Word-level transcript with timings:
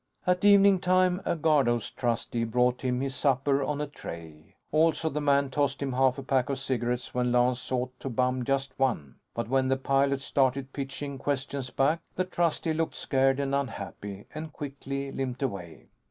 At 0.25 0.43
evening 0.43 0.79
time, 0.79 1.21
a 1.25 1.35
guardhouse 1.35 1.91
trusty 1.91 2.43
brought 2.43 2.81
him 2.81 3.01
his 3.01 3.13
supper 3.13 3.61
on 3.63 3.79
a 3.79 3.85
tray. 3.85 4.55
Also, 4.71 5.11
the 5.11 5.21
man 5.21 5.51
tossed 5.51 5.79
him 5.79 5.93
half 5.93 6.17
a 6.17 6.23
pack 6.23 6.49
of 6.49 6.57
cigarettes 6.57 7.13
when 7.13 7.31
Lance 7.31 7.59
sought 7.59 7.91
to 7.99 8.09
bum 8.09 8.43
just 8.43 8.73
one. 8.79 9.17
But 9.35 9.47
when 9.47 9.67
the 9.67 9.77
pilot 9.77 10.23
started 10.23 10.73
pitching 10.73 11.19
questions 11.19 11.69
back, 11.69 12.01
the 12.15 12.25
trusty 12.25 12.73
looked 12.73 12.95
scared 12.95 13.39
and 13.39 13.53
unhappy 13.53 14.25
and 14.33 14.51
quickly 14.51 15.11
limped 15.11 15.43
away. 15.43 15.83